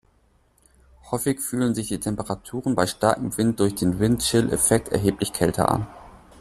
Häufig 1.11 1.39
fühlen 1.39 1.75
sich 1.75 1.89
die 1.89 1.99
Temperaturen 1.99 2.73
bei 2.73 2.87
starkem 2.87 3.37
Wind 3.37 3.59
durch 3.59 3.75
den 3.75 3.99
Windchill-Effekt 3.99 4.89
erheblich 4.89 5.31
kälter 5.31 5.69
an. 5.69 5.85